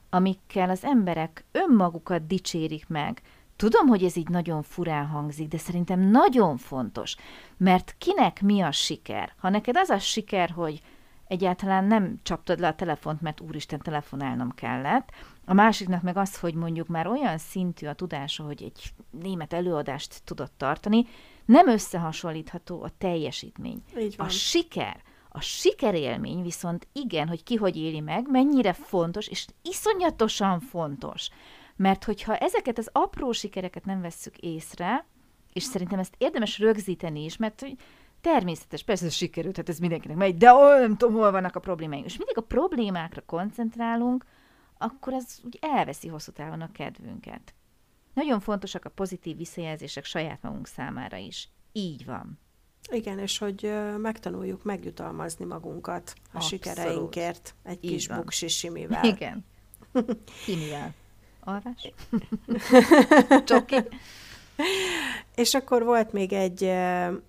amikkel 0.10 0.70
az 0.70 0.84
emberek 0.84 1.46
önmagukat 1.52 2.28
dicsérik 2.28 2.88
meg. 2.88 3.22
Tudom, 3.56 3.88
hogy 3.88 4.04
ez 4.04 4.16
így 4.16 4.30
nagyon 4.30 4.62
furán 4.62 5.06
hangzik, 5.06 5.48
de 5.48 5.58
szerintem 5.58 6.00
nagyon 6.00 6.58
fontos, 6.58 7.16
mert 7.58 7.96
kinek 7.98 8.42
mi 8.42 8.62
a 8.62 8.72
siker? 8.72 9.34
Ha 9.38 9.50
neked 9.50 9.78
az 9.78 9.90
a 9.90 10.00
siker, 10.00 10.50
hogy 10.50 10.82
egyáltalán 11.28 11.86
nem 11.86 12.20
csaptad 12.24 12.60
le 12.60 12.68
a 12.68 12.76
telefont, 12.76 13.22
mert 13.22 13.42
úristen 13.42 13.80
telefonálnom 13.80 14.52
kellett, 14.52 15.10
a 15.46 15.54
másiknak 15.54 16.02
meg 16.02 16.18
az, 16.18 16.40
hogy 16.40 16.54
mondjuk 16.54 16.88
már 16.88 17.08
olyan 17.08 17.38
szintű 17.38 17.88
a 17.88 17.94
tudása, 17.94 18.44
hogy 18.44 18.64
egy 18.64 18.94
német 19.22 19.54
előadást 19.54 20.22
tudott 20.24 20.54
tartani, 20.58 21.06
nem 21.46 21.68
összehasonlítható 21.68 22.84
a 22.84 22.90
teljesítmény. 22.98 23.84
A 24.18 24.28
siker, 24.28 25.04
a 25.30 25.42
sikerélmény 25.42 26.42
viszont 26.42 26.88
igen, 26.94 27.28
hogy 27.28 27.44
ki 27.44 27.56
hogy 27.56 27.78
éli 27.78 28.00
meg, 28.00 28.30
mennyire 28.30 28.74
fontos, 28.74 29.28
és 29.28 29.46
iszonyatosan 29.62 30.60
fontos. 30.60 31.30
Mert 31.76 32.04
hogyha 32.04 32.36
ezeket 32.38 32.78
az 32.78 32.90
apró 32.92 33.32
sikereket 33.32 33.86
nem 33.86 34.02
vesszük 34.02 34.38
észre, 34.38 35.06
és 35.54 35.64
szerintem 35.64 36.00
ezt 36.00 36.16
érdemes 36.18 36.60
rögzíteni 36.60 37.24
is, 37.24 37.38
mert 37.38 37.60
hogy 37.60 37.76
természetes, 38.22 38.84
persze 38.84 39.06
ez 39.06 39.14
sikerült, 39.14 39.58
hát 39.58 39.70
ez 39.70 39.78
mindenkinek 39.80 40.18
megy, 40.18 40.38
de 40.38 40.54
ó, 40.54 40.80
nem 40.80 40.98
tudom, 40.98 41.16
hol 41.16 41.32
vannak 41.32 41.56
a 41.56 41.60
problémáink. 41.60 42.06
És 42.06 42.18
mindig 42.18 42.38
a 42.38 42.42
problémákra 42.42 43.22
koncentrálunk, 43.26 44.26
akkor 44.78 45.14
az 45.14 45.42
úgy 45.46 45.58
elveszi 45.62 46.08
hosszú 46.08 46.32
távon 46.32 46.62
a 46.62 46.72
kedvünket. 46.72 47.54
Nagyon 48.14 48.40
fontosak 48.40 48.86
a 48.86 48.90
pozitív 48.90 49.38
visszajelzések 49.38 50.06
saját 50.06 50.42
magunk 50.42 50.68
számára 50.68 51.18
is. 51.18 51.50
Így 51.72 52.06
van. 52.06 52.40
Igen, 52.92 53.20
és 53.20 53.38
hogy 53.38 53.74
megtanuljuk 53.98 54.64
megjutalmazni 54.64 55.46
magunkat 55.46 56.14
a 56.16 56.36
Abszolút. 56.36 56.64
sikereinkért 56.66 57.56
egy 57.64 57.84
Így 57.84 57.92
kis 57.92 58.08
van. 58.08 58.18
buksisimivel. 58.18 59.04
Igen. 59.04 59.46
Kimivel? 60.46 60.94
Alvás? 61.44 61.94
Csoki? 63.46 63.76
És 65.36 65.54
akkor 65.54 65.84
volt 65.84 66.12
még 66.12 66.34
egy, 66.34 66.64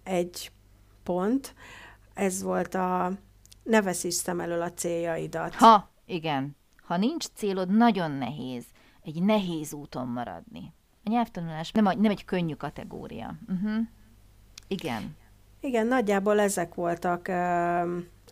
egy 0.03 0.51
pont, 1.03 1.55
ez 2.15 2.43
volt 2.43 2.75
a 2.75 3.13
ne 3.63 3.83
veszíts 3.83 4.15
szem 4.15 4.41
elől 4.41 4.63
a 4.63 4.73
céljaidat. 4.73 5.55
Ha, 5.55 5.91
igen. 6.07 6.57
Ha 6.83 6.97
nincs 6.97 7.25
célod, 7.35 7.69
nagyon 7.69 8.11
nehéz 8.11 8.65
egy 9.05 9.23
nehéz 9.23 9.73
úton 9.73 10.07
maradni. 10.07 10.73
A 11.05 11.11
nyelvtanulás 11.11 11.73
nem, 11.73 11.85
nem 11.85 12.11
egy 12.11 12.25
könnyű 12.25 12.55
kategória. 12.55 13.35
Uh-huh. 13.49 13.87
Igen. 14.69 15.17
Igen, 15.61 15.87
nagyjából 15.87 16.41
ezek 16.41 16.75
voltak 16.75 17.29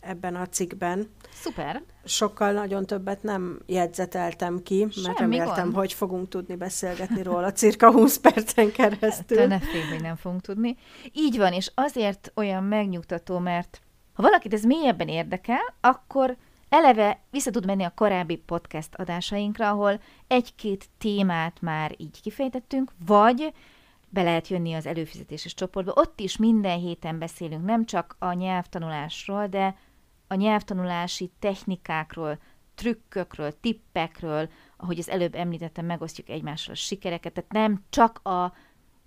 ebben 0.02 0.34
a 0.34 0.46
cikkben. 0.46 1.10
Szuper. 1.32 1.82
Sokkal 2.04 2.52
nagyon 2.52 2.86
többet 2.86 3.22
nem 3.22 3.60
jegyzeteltem 3.66 4.62
ki, 4.62 4.80
mert 4.80 4.92
Semmi 4.92 5.16
reméltem, 5.18 5.64
gond. 5.64 5.74
hogy 5.74 5.92
fogunk 5.92 6.28
tudni 6.28 6.56
beszélgetni 6.56 7.22
róla 7.22 7.52
cirka 7.52 7.92
20 7.92 8.16
percen 8.16 8.72
keresztül. 8.72 9.36
Te 9.36 9.46
ne 9.46 9.58
félj, 9.58 9.88
hogy 9.88 10.00
nem 10.00 10.16
fogunk 10.16 10.40
tudni. 10.40 10.76
Így 11.12 11.36
van, 11.36 11.52
és 11.52 11.72
azért 11.74 12.32
olyan 12.34 12.64
megnyugtató, 12.64 13.38
mert 13.38 13.80
ha 14.12 14.22
valakit 14.22 14.52
ez 14.52 14.64
mélyebben 14.64 15.08
érdekel, 15.08 15.74
akkor 15.80 16.36
eleve 16.68 17.20
vissza 17.30 17.50
tud 17.50 17.66
menni 17.66 17.84
a 17.84 17.92
korábbi 17.94 18.36
podcast 18.36 18.94
adásainkra, 18.94 19.68
ahol 19.68 20.00
egy-két 20.26 20.88
témát 20.98 21.60
már 21.60 21.94
így 21.96 22.20
kifejtettünk, 22.20 22.92
vagy 23.06 23.52
be 24.08 24.22
lehet 24.22 24.48
jönni 24.48 24.72
az 24.72 24.86
előfizetéses 24.86 25.54
csoportba. 25.54 25.92
Ott 25.94 26.20
is 26.20 26.36
minden 26.36 26.78
héten 26.78 27.18
beszélünk 27.18 27.64
nem 27.64 27.84
csak 27.84 28.16
a 28.18 28.32
nyelvtanulásról, 28.32 29.46
de 29.46 29.76
a 30.32 30.34
nyelvtanulási 30.34 31.30
technikákról, 31.38 32.38
trükkökről, 32.74 33.60
tippekről, 33.60 34.48
ahogy 34.76 34.98
az 34.98 35.08
előbb 35.08 35.34
említettem, 35.34 35.86
megosztjuk 35.86 36.28
egymással 36.28 36.74
a 36.74 36.76
sikereket, 36.76 37.32
tehát 37.32 37.52
nem 37.52 37.84
csak 37.90 38.26
a 38.26 38.52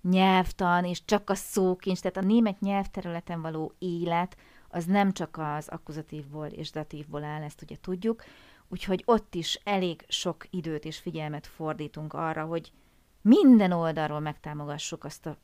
nyelvtan 0.02 0.84
és 0.84 1.04
csak 1.04 1.30
a 1.30 1.34
szókincs, 1.34 2.00
tehát 2.00 2.16
a 2.16 2.20
német 2.20 2.60
nyelvterületen 2.60 3.40
való 3.40 3.72
élet, 3.78 4.36
az 4.68 4.84
nem 4.84 5.12
csak 5.12 5.36
az 5.38 5.68
akkuzatívból 5.68 6.46
és 6.46 6.70
datívból 6.70 7.24
áll, 7.24 7.42
ezt 7.42 7.62
ugye 7.62 7.76
tudjuk, 7.80 8.24
úgyhogy 8.68 9.02
ott 9.04 9.34
is 9.34 9.60
elég 9.64 10.04
sok 10.08 10.46
időt 10.50 10.84
és 10.84 10.98
figyelmet 10.98 11.46
fordítunk 11.46 12.12
arra, 12.12 12.44
hogy 12.44 12.72
minden 13.20 13.72
oldalról 13.72 14.20
megtámogassuk 14.20 15.04
azt 15.04 15.26
a 15.26 15.36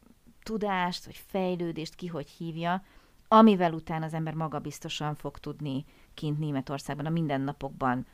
tudást, 0.42 1.05
vagy 1.05 1.23
fejlődést, 1.27 1.95
ki 1.95 2.07
hogy 2.07 2.29
hívja, 2.29 2.83
amivel 3.33 3.73
utána 3.73 4.05
az 4.05 4.14
ember 4.14 4.35
magabiztosan 4.35 5.14
fog 5.14 5.38
tudni 5.38 5.85
kint 6.14 6.38
Németországban, 6.38 7.07
a 7.07 7.11
mindennapokban 7.11 8.07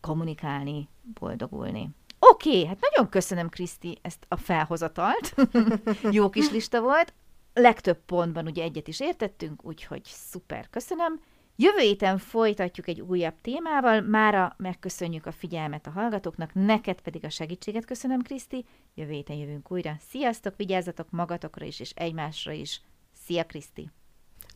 kommunikálni, 0.00 0.88
boldogulni. 1.02 1.90
Oké, 2.18 2.48
okay, 2.48 2.66
hát 2.66 2.78
nagyon 2.90 3.10
köszönöm, 3.10 3.48
Kriszti, 3.48 3.98
ezt 4.02 4.26
a 4.28 4.36
felhozatalt. 4.36 5.34
Jó 6.16 6.30
kis 6.30 6.50
lista 6.50 6.80
volt 6.80 7.14
legtöbb 7.54 7.98
pontban 8.06 8.46
ugye 8.46 8.62
egyet 8.62 8.88
is 8.88 9.00
értettünk, 9.00 9.64
úgyhogy 9.64 10.02
szuper, 10.04 10.70
köszönöm. 10.70 11.20
Jövő 11.56 11.78
héten 11.78 12.18
folytatjuk 12.18 12.88
egy 12.88 13.00
újabb 13.00 13.40
témával, 13.40 14.00
mára 14.00 14.54
megköszönjük 14.56 15.26
a 15.26 15.32
figyelmet 15.32 15.86
a 15.86 15.90
hallgatóknak, 15.90 16.54
neked 16.54 17.00
pedig 17.00 17.24
a 17.24 17.30
segítséget 17.30 17.84
köszönöm, 17.84 18.22
Kriszti. 18.22 18.64
Jövő 18.94 19.12
héten 19.12 19.36
jövünk 19.36 19.72
újra. 19.72 19.96
Sziasztok, 20.08 20.56
vigyázzatok 20.56 21.10
magatokra 21.10 21.64
is, 21.64 21.80
és 21.80 21.90
egymásra 21.90 22.52
is. 22.52 22.80
Szia, 23.12 23.44
Kriszti! 23.44 23.90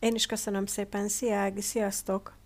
Én 0.05 0.15
is 0.15 0.25
köszönöm 0.25 0.65
szépen, 0.65 1.07
szia, 1.07 1.51
sziasztok! 1.61 2.44